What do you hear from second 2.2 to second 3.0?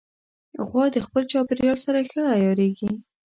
عیارېږي.